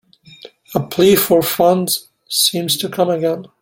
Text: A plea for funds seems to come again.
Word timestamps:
A 0.73 0.79
plea 0.79 1.15
for 1.15 1.43
funds 1.43 2.07
seems 2.27 2.75
to 2.77 2.89
come 2.89 3.11
again. 3.11 3.45